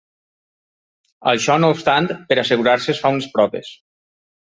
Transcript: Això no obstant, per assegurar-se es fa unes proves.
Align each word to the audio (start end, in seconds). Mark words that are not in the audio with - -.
Això 1.31 1.57
no 1.59 1.69
obstant, 1.73 2.09
per 2.31 2.37
assegurar-se 2.45 2.91
es 2.95 3.03
fa 3.05 3.13
unes 3.17 3.29
proves. 3.37 3.71